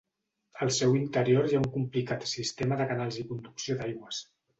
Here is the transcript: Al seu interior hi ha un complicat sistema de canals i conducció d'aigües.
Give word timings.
Al 0.65 0.69
seu 0.77 0.95
interior 0.99 1.49
hi 1.51 1.57
ha 1.57 1.61
un 1.63 1.67
complicat 1.75 2.25
sistema 2.31 2.79
de 2.79 2.87
canals 2.93 3.21
i 3.25 3.27
conducció 3.33 3.77
d'aigües. 3.83 4.23